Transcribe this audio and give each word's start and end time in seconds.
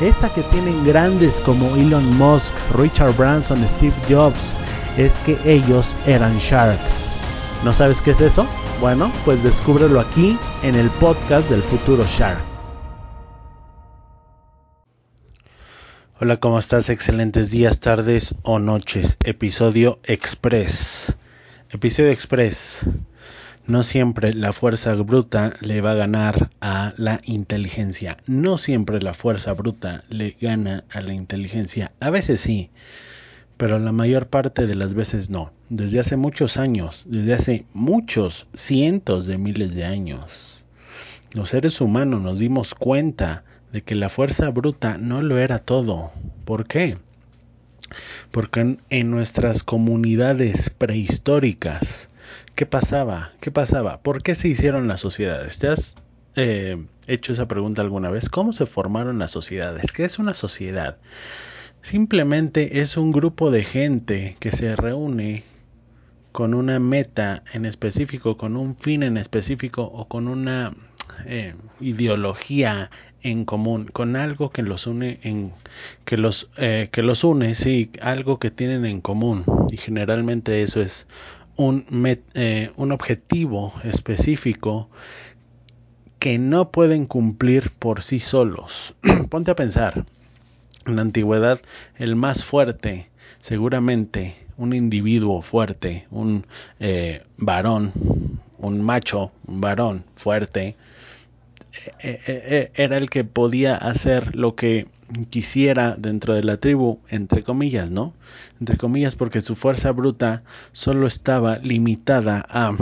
esa 0.00 0.32
que 0.32 0.42
tienen 0.44 0.84
grandes 0.84 1.40
como 1.40 1.76
Elon 1.76 2.16
Musk, 2.16 2.54
Richard 2.74 3.14
Branson, 3.16 3.66
Steve 3.68 3.94
Jobs, 4.08 4.56
es 4.96 5.20
que 5.20 5.38
ellos 5.44 5.96
eran 6.06 6.38
sharks. 6.38 7.10
¿No 7.64 7.74
sabes 7.74 8.00
qué 8.00 8.12
es 8.12 8.20
eso? 8.20 8.46
Bueno, 8.80 9.12
pues 9.24 9.42
descúbrelo 9.42 10.00
aquí 10.00 10.38
en 10.62 10.74
el 10.74 10.88
podcast 10.90 11.50
del 11.50 11.62
futuro 11.62 12.04
Shark. 12.06 12.42
Hola, 16.18 16.38
¿cómo 16.38 16.58
estás? 16.58 16.88
Excelentes 16.90 17.50
días, 17.50 17.80
tardes 17.80 18.34
o 18.42 18.58
noches. 18.58 19.18
Episodio 19.24 19.98
Express. 20.04 21.16
Episodio 21.70 22.10
Express. 22.10 22.86
No 23.70 23.84
siempre 23.84 24.34
la 24.34 24.52
fuerza 24.52 24.96
bruta 24.96 25.52
le 25.60 25.80
va 25.80 25.92
a 25.92 25.94
ganar 25.94 26.50
a 26.60 26.92
la 26.96 27.20
inteligencia. 27.22 28.16
No 28.26 28.58
siempre 28.58 29.00
la 29.00 29.14
fuerza 29.14 29.52
bruta 29.52 30.02
le 30.08 30.36
gana 30.40 30.82
a 30.90 31.00
la 31.00 31.14
inteligencia. 31.14 31.92
A 32.00 32.10
veces 32.10 32.40
sí, 32.40 32.70
pero 33.56 33.78
la 33.78 33.92
mayor 33.92 34.26
parte 34.26 34.66
de 34.66 34.74
las 34.74 34.94
veces 34.94 35.30
no. 35.30 35.52
Desde 35.68 36.00
hace 36.00 36.16
muchos 36.16 36.56
años, 36.56 37.04
desde 37.06 37.32
hace 37.32 37.64
muchos 37.72 38.48
cientos 38.54 39.26
de 39.26 39.38
miles 39.38 39.72
de 39.76 39.84
años, 39.84 40.64
los 41.32 41.50
seres 41.50 41.80
humanos 41.80 42.22
nos 42.22 42.40
dimos 42.40 42.74
cuenta 42.74 43.44
de 43.70 43.82
que 43.82 43.94
la 43.94 44.08
fuerza 44.08 44.50
bruta 44.50 44.98
no 44.98 45.22
lo 45.22 45.38
era 45.38 45.60
todo. 45.60 46.10
¿Por 46.44 46.66
qué? 46.66 46.98
Porque 48.32 48.78
en, 48.90 49.10
nuestras 49.10 49.62
comunidades 49.62 50.70
prehistóricas, 50.70 52.09
¿Qué 52.60 52.66
pasaba? 52.66 53.32
¿Qué 53.40 53.50
pasaba? 53.50 54.02
¿Por 54.02 54.22
qué 54.22 54.34
se 54.34 54.46
hicieron 54.46 54.86
las 54.86 55.00
sociedades? 55.00 55.58
¿Te 55.58 55.68
has 55.68 55.96
eh, 56.36 56.76
hecho 57.06 57.32
esa 57.32 57.48
pregunta 57.48 57.80
alguna 57.80 58.10
vez? 58.10 58.28
¿Cómo 58.28 58.52
se 58.52 58.66
formaron 58.66 59.18
las 59.18 59.30
sociedades? 59.30 59.92
¿Qué 59.92 60.04
es 60.04 60.18
una 60.18 60.34
sociedad? 60.34 60.98
Simplemente 61.80 62.80
es 62.80 62.98
un 62.98 63.12
grupo 63.12 63.50
de 63.50 63.64
gente 63.64 64.36
que 64.40 64.52
se 64.52 64.76
reúne 64.76 65.42
con 66.32 66.52
una 66.52 66.78
meta 66.80 67.42
en 67.54 67.64
específico, 67.64 68.36
con 68.36 68.58
un 68.58 68.76
fin 68.76 69.04
en 69.04 69.16
específico 69.16 69.84
o 69.84 70.06
con 70.06 70.28
una 70.28 70.74
eh, 71.24 71.54
ideología 71.80 72.90
en 73.22 73.46
común, 73.46 73.86
con 73.86 74.16
algo 74.16 74.50
que 74.50 74.62
los 74.62 74.86
une 74.86 75.18
en 75.22 75.52
que 76.04 76.18
los 76.18 76.50
eh, 76.58 76.90
que 76.92 77.02
los 77.02 77.24
une, 77.24 77.54
sí, 77.54 77.90
algo 78.02 78.38
que 78.38 78.50
tienen 78.50 78.84
en 78.84 79.00
común 79.00 79.44
y 79.70 79.78
generalmente 79.78 80.62
eso 80.62 80.82
es 80.82 81.08
un, 81.60 81.84
eh, 82.34 82.70
un 82.76 82.90
objetivo 82.90 83.74
específico 83.84 84.88
que 86.18 86.38
no 86.38 86.70
pueden 86.70 87.04
cumplir 87.04 87.70
por 87.70 88.02
sí 88.02 88.18
solos. 88.18 88.96
Ponte 89.28 89.50
a 89.50 89.56
pensar, 89.56 90.06
en 90.86 90.96
la 90.96 91.02
antigüedad 91.02 91.60
el 91.96 92.16
más 92.16 92.44
fuerte, 92.44 93.10
seguramente 93.40 94.36
un 94.56 94.72
individuo 94.72 95.42
fuerte, 95.42 96.06
un 96.10 96.46
eh, 96.78 97.24
varón, 97.36 97.92
un 98.56 98.80
macho, 98.80 99.30
un 99.46 99.60
varón 99.60 100.04
fuerte, 100.14 100.76
era 102.00 102.96
el 102.96 103.10
que 103.10 103.24
podía 103.24 103.74
hacer 103.74 104.36
lo 104.36 104.54
que 104.54 104.86
quisiera 105.30 105.96
dentro 105.98 106.34
de 106.34 106.44
la 106.44 106.56
tribu, 106.58 107.00
entre 107.08 107.42
comillas, 107.42 107.90
¿no? 107.90 108.14
Entre 108.60 108.76
comillas, 108.76 109.16
porque 109.16 109.40
su 109.40 109.56
fuerza 109.56 109.92
bruta 109.92 110.42
solo 110.72 111.06
estaba 111.06 111.58
limitada 111.58 112.44
a, 112.48 112.72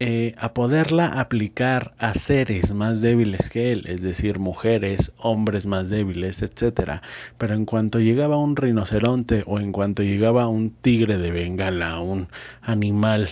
eh, 0.00 0.34
a 0.38 0.52
poderla 0.52 1.06
aplicar 1.06 1.94
a 1.98 2.14
seres 2.14 2.74
más 2.74 3.00
débiles 3.00 3.48
que 3.48 3.72
él, 3.72 3.84
es 3.86 4.02
decir, 4.02 4.38
mujeres, 4.38 5.12
hombres 5.16 5.66
más 5.66 5.88
débiles, 5.88 6.42
etc. 6.42 7.00
Pero 7.38 7.54
en 7.54 7.64
cuanto 7.64 8.00
llegaba 8.00 8.36
un 8.36 8.56
rinoceronte 8.56 9.44
o 9.46 9.58
en 9.60 9.72
cuanto 9.72 10.02
llegaba 10.02 10.48
un 10.48 10.70
tigre 10.70 11.18
de 11.18 11.30
bengala, 11.30 12.00
un 12.00 12.28
animal 12.62 13.30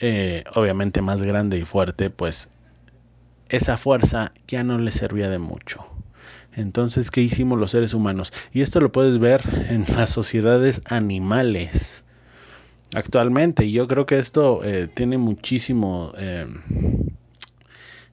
eh, 0.00 0.44
obviamente 0.54 1.02
más 1.02 1.22
grande 1.22 1.58
y 1.58 1.64
fuerte, 1.64 2.10
pues 2.10 2.50
esa 3.48 3.76
fuerza 3.76 4.32
ya 4.48 4.64
no 4.64 4.78
le 4.78 4.92
servía 4.92 5.28
de 5.28 5.38
mucho. 5.38 5.84
Entonces, 6.52 7.10
¿qué 7.10 7.20
hicimos 7.20 7.58
los 7.58 7.70
seres 7.70 7.94
humanos? 7.94 8.32
Y 8.52 8.62
esto 8.62 8.80
lo 8.80 8.92
puedes 8.92 9.18
ver 9.18 9.42
en 9.68 9.84
las 9.96 10.10
sociedades 10.10 10.82
animales 10.86 12.06
actualmente. 12.94 13.66
Y 13.66 13.72
yo 13.72 13.86
creo 13.86 14.06
que 14.06 14.18
esto 14.18 14.64
eh, 14.64 14.88
tiene 14.92 15.18
muchísimo, 15.18 16.12
eh, 16.16 16.46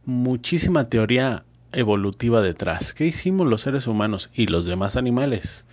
muchísima 0.06 0.90
teoría 0.90 1.44
evolutiva 1.72 2.42
detrás. 2.42 2.94
¿Qué 2.94 3.06
hicimos 3.06 3.48
los 3.48 3.62
seres 3.62 3.88
humanos 3.88 4.30
y 4.34 4.48
los 4.48 4.66
demás 4.66 4.96
animales? 4.96 5.66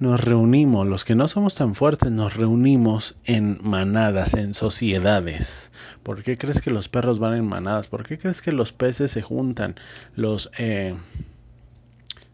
Nos 0.00 0.22
reunimos, 0.22 0.86
los 0.86 1.04
que 1.04 1.16
no 1.16 1.26
somos 1.26 1.56
tan 1.56 1.74
fuertes, 1.74 2.12
nos 2.12 2.36
reunimos 2.36 3.16
en 3.24 3.58
manadas, 3.62 4.34
en 4.34 4.54
sociedades. 4.54 5.72
¿Por 6.04 6.22
qué 6.22 6.38
crees 6.38 6.60
que 6.60 6.70
los 6.70 6.88
perros 6.88 7.18
van 7.18 7.34
en 7.34 7.48
manadas? 7.48 7.88
¿Por 7.88 8.06
qué 8.06 8.16
crees 8.16 8.40
que 8.40 8.52
los 8.52 8.72
peces 8.72 9.10
se 9.10 9.22
juntan? 9.22 9.74
Los, 10.14 10.52
eh, 10.56 10.96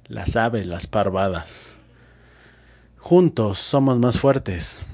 las 0.08 0.36
aves, 0.36 0.66
las 0.66 0.86
parvadas. 0.86 1.80
Juntos 2.98 3.60
somos 3.60 3.98
más 3.98 4.18
fuertes. 4.18 4.84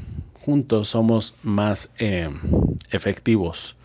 Juntos 0.41 0.89
somos 0.89 1.35
más 1.43 1.91
eh, 1.99 2.31
efectivos. 2.91 3.77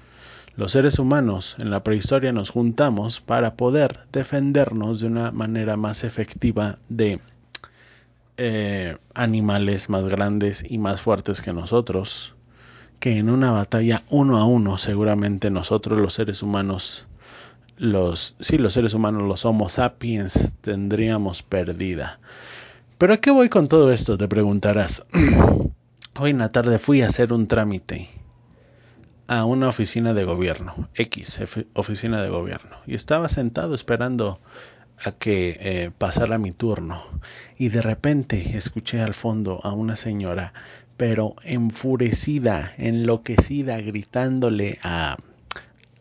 Los 0.55 0.73
seres 0.73 0.99
humanos 0.99 1.55
en 1.57 1.71
la 1.71 1.83
prehistoria 1.83 2.31
nos 2.31 2.51
juntamos 2.51 3.19
para 3.19 3.55
poder 3.55 3.97
defendernos 4.11 4.99
de 4.99 5.07
una 5.07 5.31
manera 5.31 5.75
más 5.75 6.03
efectiva 6.03 6.77
de 6.87 7.19
eh, 8.37 8.97
animales 9.13 9.89
más 9.89 10.07
grandes 10.07 10.65
y 10.69 10.77
más 10.77 11.01
fuertes 11.01 11.41
que 11.41 11.53
nosotros, 11.53 12.35
que 12.99 13.17
en 13.17 13.29
una 13.29 13.51
batalla 13.51 14.03
uno 14.09 14.37
a 14.37 14.45
uno 14.45 14.77
seguramente 14.77 15.49
nosotros 15.49 15.99
los 15.99 16.13
seres 16.13 16.43
humanos, 16.43 17.07
los, 17.77 18.35
sí, 18.39 18.57
los 18.57 18.73
seres 18.73 18.93
humanos, 18.93 19.23
los 19.23 19.45
Homo 19.45 19.69
sapiens, 19.69 20.53
tendríamos 20.61 21.43
perdida. 21.43 22.19
Pero 22.97 23.13
¿a 23.13 23.17
qué 23.17 23.31
voy 23.31 23.49
con 23.49 23.67
todo 23.67 23.91
esto? 23.91 24.17
Te 24.17 24.27
preguntarás. 24.27 25.05
Hoy 26.19 26.31
en 26.31 26.37
la 26.37 26.51
tarde 26.51 26.79
fui 26.79 27.01
a 27.01 27.07
hacer 27.07 27.33
un 27.33 27.47
trámite 27.47 28.09
a 29.27 29.45
una 29.45 29.67
oficina 29.67 30.13
de 30.13 30.23
gobierno, 30.23 30.75
X, 30.93 31.41
oficina 31.73 32.21
de 32.21 32.29
gobierno, 32.29 32.77
y 32.85 32.95
estaba 32.95 33.27
sentado 33.27 33.75
esperando 33.75 34.39
a 35.03 35.11
que 35.11 35.57
eh, 35.59 35.91
pasara 35.97 36.37
mi 36.37 36.51
turno 36.51 37.03
y 37.57 37.69
de 37.69 37.81
repente 37.81 38.57
escuché 38.57 39.01
al 39.01 39.13
fondo 39.13 39.59
a 39.63 39.73
una 39.73 39.95
señora 39.95 40.53
pero 40.97 41.35
enfurecida, 41.43 42.71
enloquecida, 42.77 43.81
gritándole 43.81 44.79
a 44.81 45.17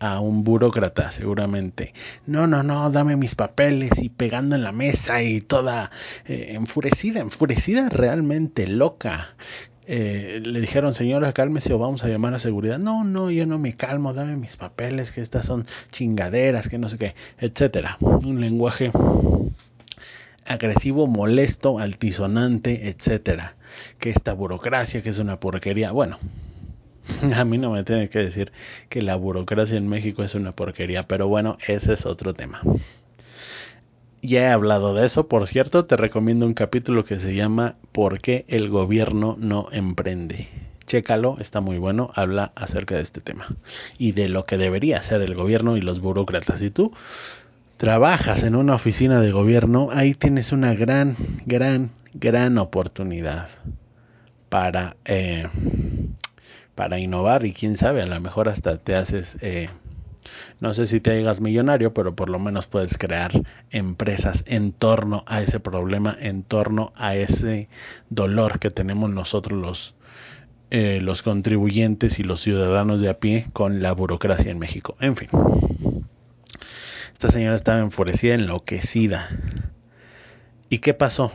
a 0.01 0.21
un 0.21 0.45
burócrata 0.45 1.11
seguramente. 1.13 1.95
No, 2.27 2.47
no, 2.47 2.63
no, 2.63 2.91
dame 2.91 3.17
mis 3.17 3.35
papeles 3.35 4.03
y 4.03 4.11
pegando 4.11 4.55
en 4.55 4.63
la 4.63 4.73
mesa 4.73 5.23
y 5.23 5.41
toda 5.41 5.91
eh, 6.27 6.49
enfurecida, 6.51 7.21
enfurecida 7.21 7.89
realmente 7.89 8.67
loca. 8.67 9.35
Eh, 9.87 10.41
le 10.43 10.61
dijeron, 10.61 10.95
señora, 10.95 11.33
cálmese 11.33 11.73
o 11.75 11.79
vamos 11.79 12.05
a 12.05 12.09
llamar 12.09 12.35
a 12.35 12.39
seguridad. 12.39 12.79
No, 12.79 13.05
no, 13.05 13.31
yo 13.31 13.47
no 13.47 13.59
me 13.59 13.75
calmo, 13.75 14.15
dame 14.15 14.37
mis 14.37 14.57
papeles, 14.57 15.13
que 15.13 15.21
estas 15.21 15.47
son 15.47 15.67
chingaderas, 15.91 16.69
que 16.69 16.79
no 16.79 16.89
sé 16.89 16.99
qué, 16.99 17.15
etcétera. 17.39 17.99
Un 18.01 18.41
lenguaje 18.41 18.91
agresivo, 20.47 21.07
molesto, 21.07 21.79
altisonante, 21.79 22.89
etcétera. 22.89 23.57
Que 23.99 24.11
esta 24.11 24.33
burocracia, 24.33 25.03
que 25.03 25.11
es 25.11 25.19
una 25.19 25.39
porquería. 25.39 25.93
Bueno, 25.93 26.19
a 27.35 27.45
mí 27.45 27.59
no 27.59 27.71
me 27.71 27.85
tiene 27.85 28.09
que 28.09 28.21
decir 28.21 28.53
que 28.89 29.03
la 29.03 29.17
burocracia 29.17 29.77
en 29.77 29.89
México 29.89 30.23
es 30.23 30.35
una 30.35 30.53
porquería, 30.53 31.03
pero 31.03 31.29
bueno, 31.29 31.59
ese 31.67 31.93
es 31.93 32.07
otro 32.07 32.33
tema. 32.33 32.63
Ya 34.27 34.41
he 34.41 34.47
hablado 34.47 34.95
de 34.95 35.05
eso, 35.05 35.29
por 35.29 35.47
cierto, 35.47 35.85
te 35.85 35.99
recomiendo 35.99 36.47
un 36.47 36.55
capítulo 36.55 37.05
que 37.05 37.21
se 37.21 37.35
llama 37.35 37.77
¿Por 37.93 38.23
qué 38.23 38.47
el 38.49 38.71
gobierno 38.71 39.37
no 39.39 39.67
emprende? 39.71 40.49
Chécalo, 40.87 41.37
está 41.41 41.61
muy 41.61 41.77
bueno, 41.77 42.11
habla 42.15 42.51
acerca 42.55 42.95
de 42.95 43.03
este 43.03 43.21
tema 43.21 43.47
y 43.99 44.13
de 44.13 44.31
lo 44.31 44.47
que 44.47 44.57
debería 44.57 44.97
hacer 44.97 45.21
el 45.21 45.35
gobierno 45.35 45.77
y 45.77 45.83
los 45.83 46.01
burócratas. 46.01 46.61
Si 46.61 46.71
tú 46.71 46.91
trabajas 47.77 48.45
en 48.45 48.57
una 48.57 48.75
oficina 48.75 49.21
de 49.21 49.31
gobierno, 49.31 49.91
ahí 49.93 50.15
tienes 50.15 50.53
una 50.53 50.73
gran, 50.73 51.17
gran, 51.45 51.91
gran 52.15 52.57
oportunidad 52.57 53.49
para, 54.49 54.97
eh, 55.05 55.49
para 56.75 56.99
innovar 56.99 57.45
y 57.45 57.53
quién 57.53 57.77
sabe, 57.77 58.01
a 58.01 58.07
lo 58.07 58.19
mejor 58.23 58.49
hasta 58.49 58.79
te 58.79 58.95
haces... 58.95 59.37
Eh, 59.43 59.69
no 60.61 60.75
sé 60.75 60.87
si 60.87 61.01
te 61.01 61.19
hagas 61.19 61.41
millonario, 61.41 61.93
pero 61.95 62.15
por 62.15 62.31
lo 62.31 62.39
menos 62.39 62.67
puedes 62.67 62.97
crear 62.99 63.33
empresas 63.71 64.45
en 64.47 64.73
torno 64.73 65.25
a 65.27 65.43
ese 65.43 65.61
problema, 65.61 66.17
en 66.19 66.43
torno 66.43 66.93
a 66.97 67.17
ese 67.17 67.69
dolor 68.11 68.59
que 68.59 68.71
tenemos 68.71 69.11
nosotros 69.11 69.61
los, 69.61 69.95
eh, 70.71 71.01
los 71.03 71.23
contribuyentes 71.23 72.19
y 72.19 72.23
los 72.23 72.41
ciudadanos 72.41 73.01
de 73.01 73.11
a 73.11 73.19
pie 73.19 73.47
con 73.53 73.83
la 73.83 73.93
burocracia 73.93 74.51
en 74.51 74.59
México. 74.59 74.97
En 75.01 75.17
fin, 75.17 75.29
esta 77.13 77.31
señora 77.31 77.57
estaba 77.57 77.81
enfurecida, 77.81 78.35
enloquecida. 78.35 79.29
¿Y 80.69 80.79
qué 80.79 80.95
pasó? 80.95 81.31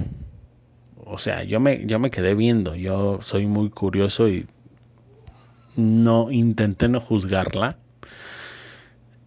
O 0.96 1.18
sea, 1.18 1.44
yo 1.44 1.60
me, 1.60 1.86
yo 1.86 2.00
me 2.00 2.12
quedé 2.12 2.36
viendo, 2.36 2.76
yo 2.76 3.20
soy 3.22 3.48
muy 3.48 3.70
curioso 3.70 4.28
y 4.28 4.46
no 5.76 6.32
intenté 6.32 6.90
no 6.90 7.00
juzgarla 7.00 7.78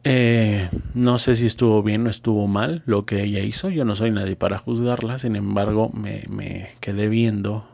eh, 0.04 0.70
no 0.94 1.18
sé 1.18 1.34
si 1.34 1.46
estuvo 1.46 1.82
bien 1.82 2.06
o 2.06 2.10
estuvo 2.10 2.46
mal 2.48 2.82
lo 2.86 3.06
que 3.06 3.22
ella 3.22 3.40
hizo. 3.40 3.70
Yo 3.70 3.84
no 3.84 3.96
soy 3.96 4.10
nadie 4.10 4.36
para 4.36 4.58
juzgarla. 4.58 5.18
Sin 5.18 5.36
embargo, 5.36 5.90
me, 5.92 6.24
me 6.28 6.70
quedé 6.80 7.08
viendo 7.08 7.66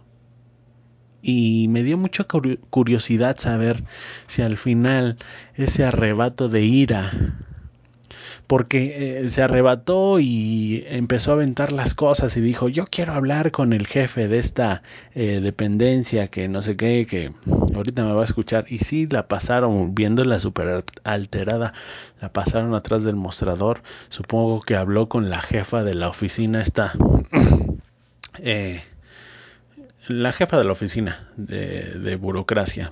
y 1.21 1.67
me 1.69 1.83
dio 1.83 1.97
mucha 1.99 2.25
curiosidad 2.25 3.37
saber 3.39 3.85
si 4.27 4.43
al 4.43 4.57
final 4.57 5.19
ese 5.55 5.85
arrebato 5.85 6.49
de 6.49 6.63
ira 6.65 7.48
porque 8.49 9.21
eh, 9.25 9.29
se 9.29 9.43
arrebató 9.43 10.19
y 10.19 10.85
empezó 10.89 11.31
a 11.31 11.35
aventar 11.35 11.71
las 11.71 11.95
cosas 11.95 12.37
y 12.37 12.41
dijo 12.41 12.69
yo 12.69 12.87
quiero 12.91 13.13
hablar 13.13 13.53
con 13.53 13.73
el 13.73 13.87
jefe 13.87 14.27
de 14.27 14.39
esta 14.39 14.83
eh, 15.15 15.41
dependencia 15.41 16.27
que 16.27 16.49
no 16.49 16.63
sé 16.63 16.77
qué 16.77 17.07
que 17.09 17.33
ahorita 17.75 18.05
me 18.05 18.13
va 18.13 18.23
a 18.23 18.25
escuchar 18.25 18.65
y 18.69 18.79
sí 18.79 19.07
la 19.07 19.29
pasaron 19.29 19.95
viéndola 19.95 20.41
súper 20.41 20.85
alterada 21.05 21.75
la 22.21 22.33
pasaron 22.33 22.75
atrás 22.75 23.05
del 23.05 23.17
mostrador 23.17 23.83
supongo 24.09 24.63
que 24.63 24.75
habló 24.75 25.09
con 25.09 25.31
la 25.31 25.41
jefa 25.41 25.85
de 25.85 25.95
la 25.95 26.09
oficina 26.09 26.63
esta 26.63 26.95
eh, 28.41 28.81
la 30.09 30.33
jefa 30.33 30.57
de 30.57 30.65
la 30.65 30.73
oficina 30.73 31.29
de, 31.37 32.17
burocracia. 32.17 32.91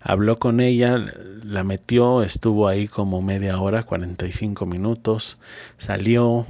Habló 0.00 0.38
con 0.38 0.60
ella, 0.60 0.96
la 1.42 1.64
metió, 1.64 2.22
estuvo 2.22 2.68
ahí 2.68 2.88
como 2.88 3.20
media 3.22 3.58
hora, 3.60 3.82
45 3.82 4.66
minutos, 4.66 5.38
salió. 5.76 6.46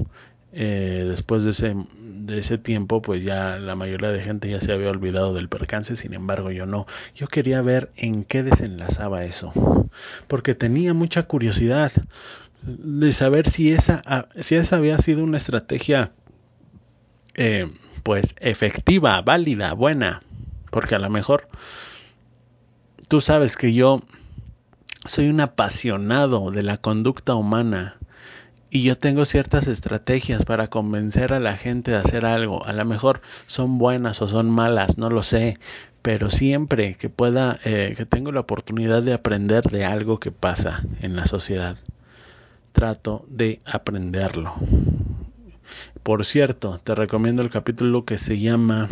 Eh, 0.53 1.05
después 1.07 1.45
de 1.45 1.51
ese, 1.51 1.77
de 1.99 2.39
ese 2.39 2.57
tiempo, 2.57 3.03
pues 3.03 3.23
ya 3.23 3.59
la 3.59 3.75
mayoría 3.75 4.11
de 4.11 4.23
gente 4.23 4.49
ya 4.49 4.61
se 4.61 4.73
había 4.73 4.91
olvidado 4.91 5.35
del 5.35 5.49
percance, 5.49 5.95
sin 5.95 6.15
embargo 6.15 6.51
yo 6.51 6.67
no. 6.67 6.87
Yo 7.15 7.29
quería 7.29 7.61
ver 7.63 7.91
en 7.97 8.25
qué 8.25 8.43
desenlazaba 8.43 9.25
eso, 9.25 9.53
porque 10.27 10.55
tenía 10.55 10.95
mucha 10.95 11.25
curiosidad 11.25 11.93
de 12.63 13.13
saber 13.13 13.49
si 13.49 13.73
esa, 13.73 14.29
si 14.41 14.57
esa 14.57 14.77
había 14.77 14.99
sido 14.99 15.23
una 15.23 15.37
estrategia 15.37 16.13
eh, 17.35 17.71
pues 18.03 18.35
efectiva, 18.41 19.21
válida, 19.23 19.73
buena, 19.75 20.23
porque 20.71 20.95
a 20.95 20.99
lo 20.99 21.11
mejor 21.11 21.49
tú 23.09 23.23
sabes 23.23 23.57
que 23.57 23.73
yo 23.73 24.03
soy 25.07 25.29
un 25.29 25.41
apasionado 25.41 26.51
de 26.51 26.63
la 26.63 26.77
conducta 26.77 27.35
humana 27.35 27.97
y 28.71 28.83
yo 28.83 28.99
tengo 28.99 29.25
ciertas 29.25 29.67
estrategias 29.67 30.45
para 30.45 30.69
convencer 30.69 31.33
a 31.33 31.41
la 31.41 31.57
gente 31.57 31.93
de 31.93 31.97
hacer 31.97 32.27
algo. 32.27 32.67
A 32.67 32.75
lo 32.75 32.85
mejor 32.85 33.23
son 33.47 33.79
buenas 33.79 34.21
o 34.21 34.29
son 34.29 34.51
malas, 34.51 34.99
no 34.99 35.09
lo 35.09 35.23
sé, 35.23 35.59
pero 36.03 36.31
siempre 36.31 36.97
que 36.97 37.09
pueda, 37.09 37.59
eh, 37.65 37.95
que 37.97 38.05
tengo 38.05 38.31
la 38.31 38.41
oportunidad 38.41 39.03
de 39.03 39.15
aprender 39.15 39.65
de 39.65 39.87
algo 39.87 40.21
que 40.21 40.31
pasa 40.31 40.85
en 41.01 41.17
la 41.17 41.27
sociedad, 41.27 41.79
trato 42.73 43.25
de 43.31 43.63
aprenderlo. 43.65 44.55
Por 46.03 46.27
cierto, 46.27 46.79
te 46.85 46.95
recomiendo 46.95 47.41
el 47.41 47.51
capítulo 47.51 48.05
que 48.05 48.19
se 48.19 48.39
llama 48.39 48.89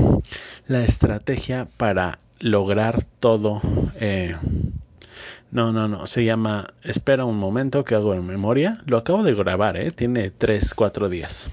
La 0.66 0.82
estrategia 0.82 1.68
para 1.76 2.18
lograr 2.38 3.04
todo. 3.20 3.60
Eh, 4.00 4.36
no, 5.50 5.72
no, 5.72 5.88
no, 5.88 6.06
se 6.06 6.24
llama 6.24 6.66
Espera 6.82 7.24
un 7.24 7.38
momento 7.38 7.84
que 7.84 7.94
hago 7.94 8.14
en 8.14 8.26
memoria. 8.26 8.78
Lo 8.86 8.98
acabo 8.98 9.22
de 9.22 9.34
grabar, 9.34 9.76
¿eh? 9.76 9.90
tiene 9.90 10.30
3, 10.30 10.74
4 10.74 11.08
días. 11.08 11.48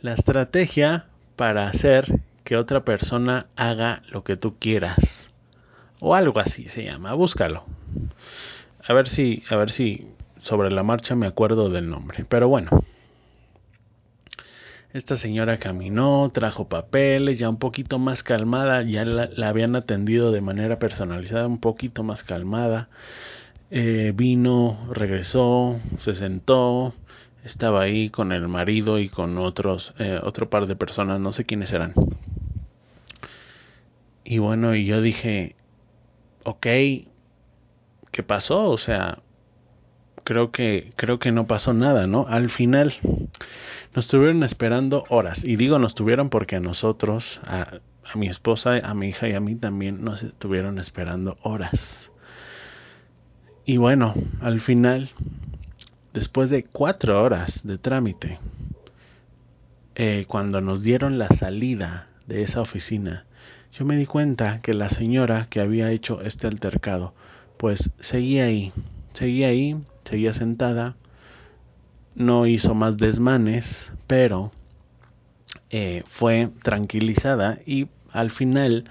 La 0.00 0.12
estrategia 0.12 1.06
para 1.36 1.66
hacer 1.66 2.20
que 2.44 2.56
otra 2.56 2.84
persona 2.84 3.46
haga 3.56 4.02
lo 4.10 4.22
que 4.22 4.36
tú 4.36 4.56
quieras. 4.58 5.30
O 6.00 6.14
algo 6.14 6.38
así 6.40 6.68
se 6.68 6.84
llama, 6.84 7.14
búscalo. 7.14 7.64
A 8.86 8.92
ver 8.92 9.08
si, 9.08 9.42
a 9.48 9.56
ver 9.56 9.70
si 9.70 10.06
sobre 10.38 10.70
la 10.70 10.82
marcha 10.82 11.14
me 11.14 11.26
acuerdo 11.26 11.70
del 11.70 11.88
nombre. 11.88 12.26
Pero 12.28 12.48
bueno, 12.48 12.68
esta 14.94 15.16
señora 15.16 15.58
caminó, 15.58 16.30
trajo 16.32 16.68
papeles, 16.68 17.40
ya 17.40 17.48
un 17.48 17.56
poquito 17.58 17.98
más 17.98 18.22
calmada, 18.22 18.82
ya 18.82 19.04
la, 19.04 19.48
habían 19.48 19.74
atendido 19.74 20.30
de 20.30 20.40
manera 20.40 20.78
personalizada, 20.78 21.48
un 21.48 21.58
poquito 21.58 22.04
más 22.04 22.22
calmada. 22.22 22.88
Eh, 23.72 24.12
vino, 24.14 24.78
regresó, 24.92 25.80
se 25.98 26.14
sentó, 26.14 26.94
estaba 27.44 27.82
ahí 27.82 28.08
con 28.08 28.30
el 28.30 28.46
marido 28.46 29.00
y 29.00 29.08
con 29.08 29.36
otros, 29.36 29.94
eh, 29.98 30.20
otro 30.22 30.48
par 30.48 30.66
de 30.66 30.76
personas, 30.76 31.18
no 31.18 31.32
sé 31.32 31.44
quiénes 31.44 31.72
eran. 31.72 31.92
Y 34.22 34.38
bueno, 34.38 34.76
y 34.76 34.86
yo 34.86 35.02
dije, 35.02 35.56
ok, 36.44 36.66
¿qué 38.12 38.22
pasó? 38.24 38.70
O 38.70 38.78
sea, 38.78 39.18
creo 40.22 40.52
que, 40.52 40.92
creo 40.94 41.18
que 41.18 41.32
no 41.32 41.48
pasó 41.48 41.74
nada, 41.74 42.06
¿no? 42.06 42.26
Al 42.28 42.48
final 42.48 42.94
nos 43.94 44.06
estuvieron 44.06 44.42
esperando 44.42 45.04
horas. 45.08 45.44
Y 45.44 45.56
digo 45.56 45.78
nos 45.78 45.94
tuvieron 45.94 46.28
porque 46.28 46.56
a 46.56 46.60
nosotros, 46.60 47.40
a, 47.44 47.80
mi 48.16 48.26
esposa, 48.26 48.78
a 48.78 48.94
mi 48.94 49.08
hija 49.08 49.28
y 49.28 49.32
a 49.32 49.40
mí 49.40 49.54
también 49.54 50.04
nos 50.04 50.22
estuvieron 50.22 50.78
esperando 50.78 51.38
horas. 51.42 52.12
Y 53.64 53.76
bueno, 53.76 54.14
al 54.40 54.60
final, 54.60 55.10
después 56.12 56.50
de 56.50 56.64
cuatro 56.64 57.22
horas 57.22 57.66
de 57.66 57.78
trámite, 57.78 58.38
eh, 59.94 60.24
cuando 60.28 60.60
nos 60.60 60.82
dieron 60.82 61.18
la 61.18 61.28
salida 61.28 62.08
de 62.26 62.42
esa 62.42 62.60
oficina, 62.60 63.26
yo 63.72 63.84
me 63.84 63.96
di 63.96 64.06
cuenta 64.06 64.60
que 64.60 64.74
la 64.74 64.90
señora 64.90 65.46
que 65.48 65.60
había 65.60 65.90
hecho 65.92 66.20
este 66.20 66.46
altercado, 66.46 67.14
pues 67.56 67.94
seguía 68.00 68.44
ahí, 68.44 68.72
seguía 69.14 69.48
ahí, 69.48 69.82
seguía 70.04 70.34
sentada, 70.34 70.96
no 72.14 72.46
hizo 72.46 72.74
más 72.74 72.96
desmanes, 72.96 73.92
pero 74.06 74.52
eh, 75.70 76.02
fue 76.06 76.50
tranquilizada 76.62 77.58
y 77.66 77.88
al 78.12 78.30
final 78.30 78.84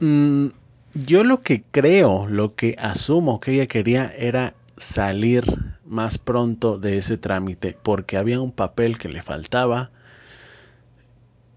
mm, 0.00 0.46
yo 0.94 1.24
lo 1.24 1.40
que 1.40 1.62
creo, 1.70 2.26
lo 2.26 2.54
que 2.54 2.76
asumo 2.78 3.40
que 3.40 3.52
ella 3.52 3.66
quería 3.66 4.06
era 4.16 4.54
salir 4.76 5.44
más 5.84 6.18
pronto 6.18 6.78
de 6.78 6.98
ese 6.98 7.18
trámite 7.18 7.76
porque 7.82 8.16
había 8.16 8.40
un 8.40 8.52
papel 8.52 8.98
que 8.98 9.08
le 9.08 9.22
faltaba 9.22 9.90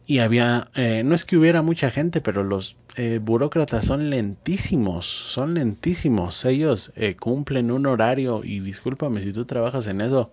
y 0.09 0.17
había, 0.17 0.71
eh, 0.73 1.03
no 1.05 1.13
es 1.13 1.23
que 1.23 1.37
hubiera 1.37 1.61
mucha 1.61 1.91
gente, 1.91 2.19
pero 2.19 2.43
los 2.43 2.77
eh, 2.95 3.19
burócratas 3.21 3.85
son 3.85 4.09
lentísimos, 4.09 5.05
son 5.05 5.53
lentísimos. 5.53 6.45
Ellos 6.45 6.91
eh, 6.95 7.15
cumplen 7.15 7.69
un 7.69 7.85
horario 7.85 8.43
y 8.43 8.59
discúlpame 8.59 9.21
si 9.21 9.31
tú 9.33 9.45
trabajas 9.45 9.85
en 9.85 10.01
eso. 10.01 10.31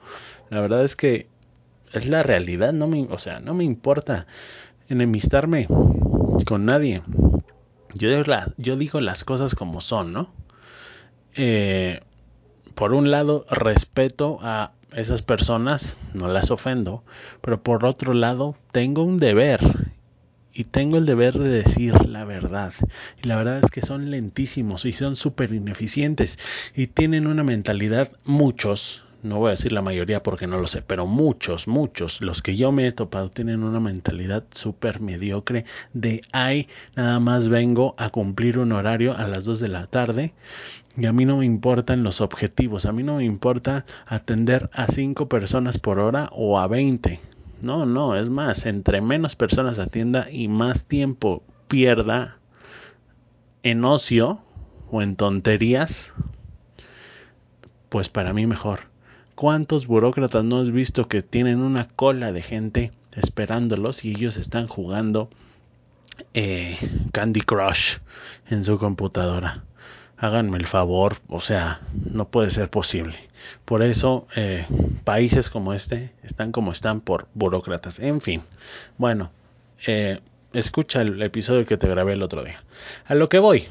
La 0.48 0.60
verdad 0.60 0.82
es 0.82 0.96
que 0.96 1.28
es 1.92 2.08
la 2.08 2.22
realidad, 2.22 2.72
no 2.72 2.88
me, 2.88 3.06
o 3.10 3.18
sea, 3.18 3.40
no 3.40 3.52
me 3.52 3.64
importa 3.64 4.26
enemistarme 4.88 5.68
con 6.46 6.64
nadie. 6.64 7.02
Yo 7.92 8.08
digo, 8.08 8.32
yo 8.56 8.76
digo 8.76 9.02
las 9.02 9.24
cosas 9.24 9.54
como 9.54 9.82
son, 9.82 10.14
¿no? 10.14 10.32
por 12.74 12.94
un 12.94 13.10
lado, 13.10 13.44
respeto 13.50 14.38
a 14.40 14.72
esas 14.94 15.22
personas 15.22 15.98
no 16.14 16.28
las 16.28 16.50
ofendo, 16.50 17.04
pero 17.40 17.62
por 17.62 17.84
otro 17.84 18.14
lado 18.14 18.56
tengo 18.72 19.02
un 19.02 19.18
deber 19.18 19.60
y 20.52 20.64
tengo 20.64 20.96
el 20.96 21.04
deber 21.04 21.34
de 21.34 21.48
decir 21.48 22.06
la 22.08 22.24
verdad. 22.24 22.72
Y 23.22 23.26
la 23.26 23.36
verdad 23.36 23.60
es 23.62 23.70
que 23.70 23.82
son 23.82 24.10
lentísimos 24.10 24.84
y 24.86 24.92
son 24.92 25.14
súper 25.14 25.52
ineficientes 25.52 26.38
y 26.74 26.86
tienen 26.86 27.26
una 27.26 27.44
mentalidad, 27.44 28.10
muchos, 28.24 29.02
no 29.26 29.38
voy 29.38 29.48
a 29.48 29.50
decir 29.52 29.72
la 29.72 29.82
mayoría 29.82 30.22
porque 30.22 30.46
no 30.46 30.58
lo 30.58 30.66
sé, 30.66 30.82
pero 30.82 31.06
muchos, 31.06 31.68
muchos, 31.68 32.20
los 32.22 32.42
que 32.42 32.56
yo 32.56 32.72
me 32.72 32.86
he 32.86 32.92
topado 32.92 33.30
tienen 33.30 33.62
una 33.62 33.80
mentalidad 33.80 34.44
súper 34.52 35.00
mediocre 35.00 35.64
de 35.92 36.20
ay, 36.32 36.68
nada 36.94 37.20
más 37.20 37.48
vengo 37.48 37.94
a 37.98 38.10
cumplir 38.10 38.58
un 38.58 38.72
horario 38.72 39.16
a 39.16 39.26
las 39.26 39.44
2 39.44 39.60
de 39.60 39.68
la 39.68 39.86
tarde 39.86 40.34
y 40.96 41.06
a 41.06 41.12
mí 41.12 41.24
no 41.24 41.36
me 41.36 41.44
importan 41.44 42.02
los 42.02 42.20
objetivos, 42.20 42.86
a 42.86 42.92
mí 42.92 43.02
no 43.02 43.16
me 43.16 43.24
importa 43.24 43.84
atender 44.06 44.70
a 44.72 44.86
5 44.86 45.28
personas 45.28 45.78
por 45.78 45.98
hora 45.98 46.28
o 46.32 46.58
a 46.58 46.66
20 46.66 47.20
no, 47.62 47.86
no, 47.86 48.16
es 48.16 48.28
más, 48.28 48.66
entre 48.66 49.00
menos 49.00 49.34
personas 49.34 49.78
atienda 49.78 50.30
y 50.30 50.48
más 50.48 50.86
tiempo 50.86 51.42
pierda 51.68 52.38
en 53.62 53.84
ocio 53.84 54.42
o 54.90 55.02
en 55.02 55.16
tonterías, 55.16 56.12
pues 57.88 58.08
para 58.08 58.32
mí 58.32 58.46
mejor. 58.46 58.80
¿Cuántos 59.36 59.86
burócratas 59.86 60.44
no 60.44 60.62
has 60.62 60.70
visto 60.70 61.08
que 61.08 61.20
tienen 61.20 61.60
una 61.60 61.86
cola 61.86 62.32
de 62.32 62.40
gente 62.40 62.90
esperándolos 63.14 64.02
y 64.02 64.12
ellos 64.12 64.38
están 64.38 64.66
jugando 64.66 65.28
eh, 66.32 66.78
Candy 67.12 67.42
Crush 67.42 67.98
en 68.48 68.64
su 68.64 68.78
computadora? 68.78 69.62
Háganme 70.16 70.56
el 70.56 70.66
favor, 70.66 71.18
o 71.28 71.42
sea, 71.42 71.82
no 71.92 72.26
puede 72.28 72.50
ser 72.50 72.70
posible. 72.70 73.14
Por 73.66 73.82
eso 73.82 74.26
eh, 74.36 74.64
países 75.04 75.50
como 75.50 75.74
este 75.74 76.14
están 76.22 76.50
como 76.50 76.72
están 76.72 77.02
por 77.02 77.28
burócratas. 77.34 78.00
En 78.00 78.22
fin, 78.22 78.42
bueno, 78.96 79.30
eh, 79.86 80.18
escucha 80.54 81.02
el 81.02 81.20
episodio 81.20 81.66
que 81.66 81.76
te 81.76 81.88
grabé 81.88 82.14
el 82.14 82.22
otro 82.22 82.42
día. 82.42 82.64
A 83.04 83.14
lo 83.14 83.28
que 83.28 83.38
voy. 83.38 83.64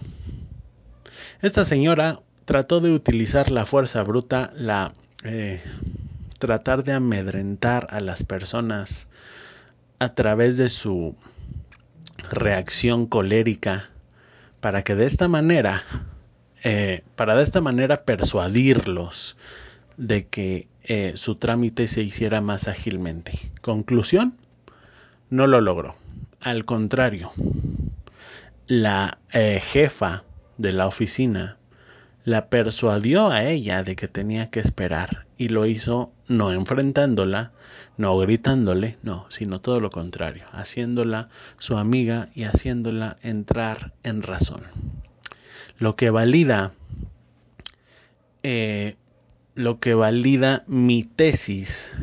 Esta 1.42 1.66
señora 1.66 2.20
trató 2.46 2.82
de 2.82 2.92
utilizar 2.92 3.50
la 3.50 3.66
fuerza 3.66 4.04
bruta, 4.04 4.54
la 4.56 4.94
eh, 5.26 5.62
tratar 6.40 6.84
de 6.84 6.94
amedrentar 6.94 7.88
a 7.90 8.00
las 8.00 8.24
personas 8.24 9.10
a 10.00 10.14
través 10.14 10.58
de 10.58 10.70
su 10.70 11.16
reacción 12.30 13.06
colérica 13.06 13.90
para 14.60 14.84
que 14.84 14.96
de 14.96 15.06
esta 15.06 15.28
manera 15.28 15.84
para 17.16 17.36
de 17.36 17.44
esta 17.44 17.62
manera 17.62 18.06
persuadirlos 18.06 19.38
de 19.98 20.26
que 20.26 20.68
eh, 20.84 21.14
su 21.16 21.36
trámite 21.36 21.88
se 21.88 22.04
hiciera 22.04 22.42
más 22.42 22.68
ágilmente. 22.68 23.52
Conclusión, 23.62 24.38
no 25.30 25.48
lo 25.48 25.62
logró. 25.62 25.96
Al 26.42 26.66
contrario, 26.66 27.32
la 28.68 29.18
eh, 29.34 29.60
jefa 29.62 30.24
de 30.58 30.74
la 30.74 30.86
oficina 30.86 31.58
la 32.26 32.50
persuadió 32.50 33.30
a 33.30 33.44
ella 33.46 33.84
de 33.84 33.96
que 33.96 34.08
tenía 34.08 34.50
que 34.50 34.60
esperar 34.60 35.26
y 35.38 35.50
lo 35.50 35.66
hizo 35.66 36.12
no 36.28 36.52
enfrentándola, 36.52 37.54
no 37.98 38.18
gritándole, 38.18 38.98
no, 39.04 39.26
sino 39.30 39.60
todo 39.60 39.80
lo 39.80 39.92
contrario, 39.92 40.46
haciéndola 40.52 41.30
su 41.60 41.78
amiga 41.78 42.30
y 42.36 42.44
haciéndola 42.44 43.18
entrar 43.22 43.94
en 44.04 44.24
razón. 44.24 44.64
Lo 45.78 45.96
que 45.96 46.10
valida 46.10 46.74
eh, 48.44 48.96
lo 49.56 49.80
que 49.80 49.94
valida 49.94 50.64
mi 50.68 51.04
tesis 51.04 51.96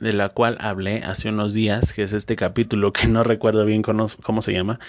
de 0.00 0.12
la 0.12 0.28
cual 0.28 0.58
hablé 0.60 1.02
hace 1.02 1.28
unos 1.28 1.54
días, 1.54 1.92
que 1.92 2.02
es 2.02 2.12
este 2.12 2.36
capítulo 2.36 2.92
que 2.92 3.06
no 3.06 3.22
recuerdo 3.22 3.64
bien 3.64 3.82
cómo, 3.82 4.08
se 4.42 4.52
llama, 4.52 4.80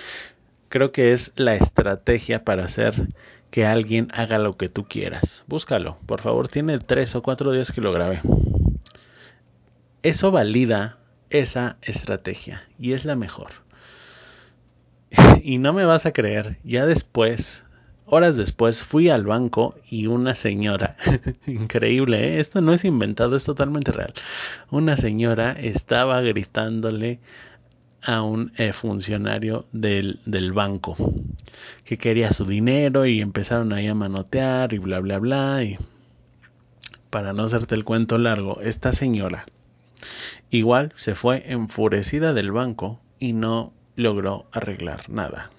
creo 0.69 0.91
que 0.91 1.11
es 1.11 1.33
la 1.35 1.55
estrategia 1.55 2.43
para 2.43 2.63
hacer 2.63 3.07
que 3.51 3.65
alguien 3.65 4.07
haga 4.13 4.37
lo 4.37 4.57
que 4.57 4.69
tú 4.69 4.85
quieras. 4.87 5.43
Búscalo, 5.47 5.97
por 6.05 6.21
favor, 6.21 6.47
tiene 6.47 6.79
tres 6.79 7.15
o 7.15 7.21
cuatro 7.21 7.51
días 7.51 7.71
que 7.71 7.81
lo 7.81 7.91
grabé. 7.91 8.21
Eso 10.03 10.31
valida 10.31 10.97
esa 11.29 11.77
estrategia 11.81 12.63
y 12.79 12.93
es 12.93 13.05
la 13.05 13.15
mejor. 13.15 13.51
y 15.43 15.57
no 15.57 15.73
me 15.73 15.85
vas 15.85 16.05
a 16.05 16.13
creer, 16.13 16.57
ya 16.63 16.85
después 16.85 17.65
Horas 18.11 18.37
después 18.37 18.81
fui 18.81 19.09
al 19.09 19.23
banco 19.23 19.75
y 19.87 20.07
una 20.07 20.33
señora, 20.33 20.95
increíble, 21.45 22.37
¿eh? 22.37 22.39
esto 22.39 22.59
no 22.59 22.73
es 22.73 22.83
inventado, 22.83 23.35
es 23.35 23.43
totalmente 23.43 23.91
real. 23.91 24.15
Una 24.71 24.97
señora 24.97 25.51
estaba 25.51 26.19
gritándole 26.21 27.19
a 28.03 28.21
un 28.21 28.51
eh, 28.57 28.73
funcionario 28.73 29.65
del, 29.71 30.19
del, 30.25 30.53
banco 30.53 30.95
que 31.83 31.97
quería 31.97 32.31
su 32.31 32.45
dinero 32.45 33.05
y 33.05 33.21
empezaron 33.21 33.73
ahí 33.73 33.87
a 33.87 33.95
manotear 33.95 34.73
y 34.73 34.77
bla 34.77 34.99
bla 34.99 35.19
bla 35.19 35.63
y 35.63 35.77
para 37.09 37.33
no 37.33 37.43
hacerte 37.43 37.75
el 37.75 37.83
cuento 37.83 38.17
largo, 38.17 38.61
esta 38.61 38.93
señora 38.93 39.45
igual 40.49 40.93
se 40.95 41.15
fue 41.15 41.51
enfurecida 41.51 42.33
del 42.33 42.51
banco 42.51 42.99
y 43.19 43.33
no 43.33 43.73
logró 43.95 44.47
arreglar 44.51 45.09
nada. 45.09 45.49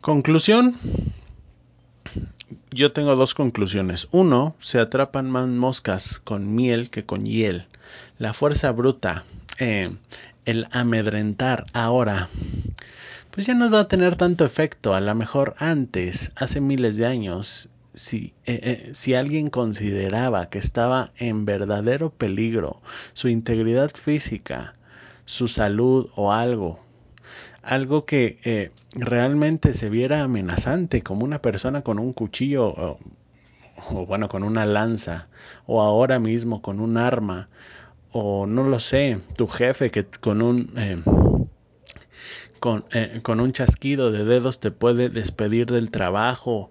Conclusión. 0.00 0.76
Yo 2.70 2.92
tengo 2.92 3.16
dos 3.16 3.34
conclusiones. 3.34 4.08
Uno, 4.10 4.56
se 4.60 4.78
atrapan 4.78 5.30
más 5.30 5.48
moscas 5.48 6.18
con 6.18 6.54
miel 6.54 6.90
que 6.90 7.04
con 7.04 7.26
hiel. 7.26 7.66
La 8.18 8.32
fuerza 8.32 8.72
bruta, 8.72 9.24
eh, 9.58 9.90
el 10.44 10.66
amedrentar 10.70 11.66
ahora, 11.72 12.28
pues 13.30 13.46
ya 13.46 13.54
no 13.54 13.70
va 13.70 13.80
a 13.80 13.88
tener 13.88 14.16
tanto 14.16 14.44
efecto. 14.44 14.94
A 14.94 15.00
lo 15.00 15.14
mejor 15.14 15.54
antes, 15.58 16.32
hace 16.36 16.60
miles 16.60 16.96
de 16.96 17.06
años, 17.06 17.68
si, 17.94 18.32
eh, 18.46 18.60
eh, 18.62 18.90
si 18.94 19.14
alguien 19.14 19.50
consideraba 19.50 20.48
que 20.48 20.58
estaba 20.58 21.10
en 21.16 21.44
verdadero 21.44 22.10
peligro 22.10 22.80
su 23.12 23.28
integridad 23.28 23.90
física, 23.90 24.74
su 25.24 25.48
salud 25.48 26.08
o 26.14 26.32
algo, 26.32 26.80
algo 27.68 28.06
que 28.06 28.38
eh, 28.44 28.70
realmente 28.92 29.74
se 29.74 29.90
viera 29.90 30.22
amenazante, 30.22 31.02
como 31.02 31.24
una 31.24 31.42
persona 31.42 31.82
con 31.82 31.98
un 31.98 32.14
cuchillo 32.14 32.66
o, 32.66 32.98
bueno, 34.06 34.28
con 34.28 34.42
una 34.42 34.64
lanza, 34.64 35.28
o 35.66 35.82
ahora 35.82 36.18
mismo 36.18 36.62
con 36.62 36.80
un 36.80 36.96
arma, 36.96 37.50
o 38.10 38.46
no 38.46 38.64
lo 38.64 38.80
sé, 38.80 39.20
tu 39.36 39.46
jefe 39.46 39.90
que 39.90 40.06
con 40.06 40.40
un... 40.42 40.72
Eh, 40.76 41.02
con, 42.58 42.84
eh, 42.90 43.20
con 43.22 43.38
un 43.38 43.52
chasquido 43.52 44.10
de 44.10 44.24
dedos 44.24 44.58
te 44.58 44.72
puede 44.72 45.10
despedir 45.10 45.66
del 45.66 45.92
trabajo 45.92 46.70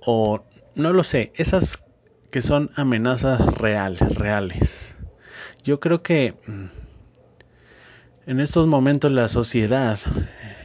o 0.00 0.42
no 0.74 0.94
lo 0.94 1.04
sé, 1.04 1.32
esas 1.34 1.84
que 2.30 2.40
son 2.40 2.70
amenazas 2.76 3.58
reales, 3.58 4.14
reales. 4.14 4.96
Yo 5.64 5.80
creo 5.80 6.02
que 6.02 6.34
mm, 6.46 6.87
en 8.28 8.40
estos 8.40 8.66
momentos 8.66 9.10
la 9.10 9.26
sociedad 9.26 9.98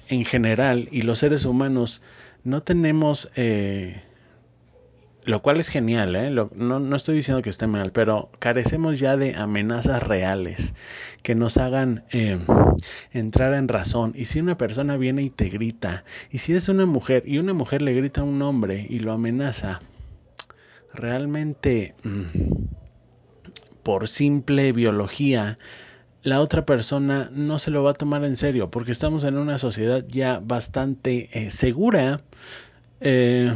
en 0.09 0.25
general 0.25 0.89
y 0.91 1.03
los 1.03 1.19
seres 1.19 1.45
humanos 1.45 2.01
no 2.43 2.61
tenemos, 2.61 3.31
eh, 3.37 4.03
lo 5.23 5.41
cual 5.41 5.61
es 5.61 5.69
genial, 5.69 6.13
¿eh? 6.17 6.29
no, 6.29 6.95
estoy 6.97 7.15
diciendo 7.15 7.41
que 7.41 7.49
esté 7.49 7.65
mal, 7.67 7.93
pero 7.93 8.29
carecemos 8.39 8.99
ya 8.99 9.15
de 9.15 9.35
amenazas 9.35 10.03
reales 10.03 10.75
que 11.21 11.35
nos 11.35 11.55
hagan 11.55 12.03
eh, 12.11 12.37
entrar 13.13 13.53
en 13.53 13.69
razón. 13.69 14.11
Y 14.13 14.25
si 14.25 14.41
una 14.41 14.57
persona 14.57 14.97
viene 14.97 15.23
y 15.23 15.29
te 15.29 15.47
grita, 15.47 16.03
y 16.31 16.39
si 16.39 16.53
es 16.53 16.67
una 16.67 16.85
mujer 16.85 17.23
y 17.25 17.37
una 17.37 17.53
mujer 17.53 17.81
le 17.81 17.93
grita 17.93 18.19
a 18.19 18.25
un 18.25 18.41
hombre 18.41 18.85
y 18.89 18.99
lo 18.99 19.13
amenaza, 19.13 19.79
realmente 20.93 21.95
mm, 22.03 22.65
por 23.83 24.09
simple 24.09 24.73
biología, 24.73 25.57
la 26.23 26.39
otra 26.39 26.65
persona 26.65 27.29
no 27.33 27.59
se 27.59 27.69
lo 27.69 27.83
va 27.83 27.91
a 27.91 27.95
tomar 27.95 28.23
en 28.23 28.37
serio 28.37 28.71
porque 28.71 28.93
estamos 28.93 29.25
en 29.25 29.37
una 29.37 29.57
sociedad 29.57 30.05
ya 30.07 30.39
bastante 30.41 31.29
eh, 31.33 31.51
segura. 31.51 32.21
Eh, 33.01 33.53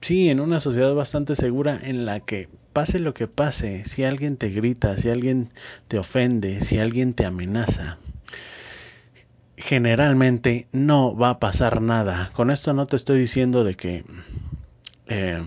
sí, 0.00 0.30
en 0.30 0.40
una 0.40 0.60
sociedad 0.60 0.94
bastante 0.94 1.34
segura 1.34 1.78
en 1.82 2.06
la 2.06 2.20
que 2.20 2.48
pase 2.72 3.00
lo 3.00 3.12
que 3.12 3.26
pase, 3.26 3.84
si 3.84 4.04
alguien 4.04 4.36
te 4.36 4.50
grita, 4.50 4.96
si 4.96 5.10
alguien 5.10 5.50
te 5.88 5.98
ofende, 5.98 6.60
si 6.60 6.78
alguien 6.78 7.14
te 7.14 7.26
amenaza, 7.26 7.98
generalmente 9.56 10.68
no 10.70 11.16
va 11.16 11.30
a 11.30 11.38
pasar 11.40 11.82
nada. 11.82 12.30
Con 12.34 12.52
esto 12.52 12.72
no 12.72 12.86
te 12.86 12.96
estoy 12.96 13.18
diciendo 13.18 13.64
de 13.64 13.74
que... 13.74 14.04
Eh, 15.08 15.44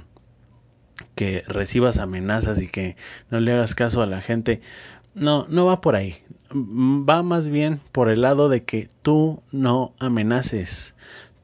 que 1.16 1.44
recibas 1.48 1.98
amenazas 1.98 2.62
y 2.62 2.68
que 2.68 2.96
no 3.30 3.40
le 3.40 3.52
hagas 3.52 3.76
caso 3.76 4.02
a 4.02 4.08
la 4.08 4.22
gente, 4.22 4.62
no, 5.15 5.46
no 5.50 5.65
va 5.65 5.82
por 5.82 5.96
ahí. 5.96 6.15
Va 6.51 7.24
más 7.24 7.50
bien 7.50 7.79
por 7.91 8.10
el 8.10 8.22
lado 8.22 8.50
de 8.50 8.63
que 8.63 8.88
tú 9.01 9.41
no 9.51 9.93
amenaces. 10.00 10.96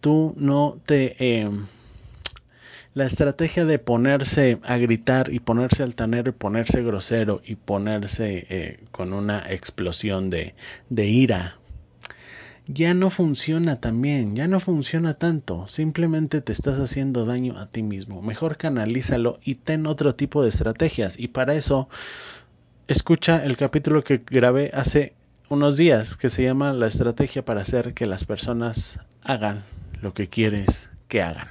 Tú 0.01 0.33
no 0.37 0.77
te... 0.85 1.15
Eh, 1.19 1.49
la 2.95 3.05
estrategia 3.05 3.65
de 3.65 3.79
ponerse 3.79 4.59
a 4.63 4.77
gritar 4.77 5.31
y 5.31 5.39
ponerse 5.39 5.83
altanero 5.83 6.31
y 6.31 6.33
ponerse 6.33 6.83
grosero 6.83 7.41
y 7.45 7.55
ponerse 7.55 8.47
eh, 8.49 8.79
con 8.91 9.13
una 9.13 9.39
explosión 9.51 10.29
de, 10.29 10.55
de 10.89 11.05
ira 11.05 11.59
ya 12.71 12.93
no 12.93 13.09
funciona 13.09 13.77
tan 13.77 13.99
bien, 13.99 14.35
ya 14.35 14.47
no 14.47 14.59
funciona 14.59 15.15
tanto, 15.15 15.67
simplemente 15.67 16.39
te 16.39 16.51
estás 16.51 16.77
haciendo 16.77 17.25
daño 17.25 17.57
a 17.57 17.65
ti 17.65 17.81
mismo. 17.81 18.21
Mejor 18.21 18.57
canalízalo 18.57 19.39
y 19.43 19.55
ten 19.55 19.87
otro 19.87 20.13
tipo 20.13 20.43
de 20.43 20.49
estrategias. 20.49 21.19
Y 21.19 21.29
para 21.29 21.55
eso, 21.55 21.89
escucha 22.89 23.45
el 23.45 23.55
capítulo 23.55 24.03
que 24.03 24.17
grabé 24.25 24.71
hace 24.73 25.13
unos 25.47 25.77
días 25.77 26.15
que 26.15 26.29
se 26.29 26.43
llama 26.43 26.73
La 26.73 26.87
estrategia 26.87 27.45
para 27.45 27.61
hacer 27.61 27.93
que 27.93 28.07
las 28.07 28.25
personas 28.25 28.99
hagan 29.21 29.63
lo 30.01 30.15
que 30.15 30.27
quieres 30.27 30.89
que 31.07 31.21
hagan. 31.21 31.47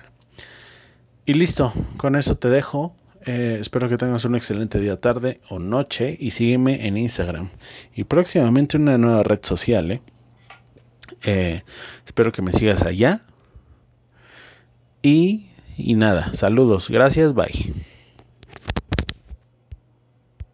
Y 1.27 1.35
listo, 1.35 1.73
con 1.97 2.17
eso 2.17 2.37
te 2.37 2.51
dejo. 2.51 2.97
Eh, 3.25 3.59
espero 3.61 3.89
que 3.89 3.97
tengas 3.97 4.25
un 4.25 4.35
excelente 4.35 4.81
día, 4.81 5.01
tarde 5.01 5.41
o 5.49 5.61
noche 5.61 6.17
y 6.19 6.33
sígueme 6.33 6.89
en 6.89 6.97
Instagram. 6.97 7.51
Y 7.95 8.03
próximamente 8.05 8.77
una 8.77 8.99
nueva 8.99 9.23
red 9.23 9.41
social, 9.43 9.93
¿eh? 9.93 10.03
Eh, 11.23 11.63
espero 12.05 12.33
que 12.33 12.43
me 12.43 12.53
sigas 12.53 12.83
allá. 12.83 13.21
Y, 15.03 15.47
y 15.77 15.95
nada, 15.95 16.35
saludos, 16.35 16.89
gracias, 16.89 17.33
bye. 17.33 17.73